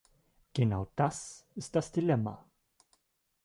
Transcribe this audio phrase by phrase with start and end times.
[0.55, 2.43] Genau das ist das Dilemma.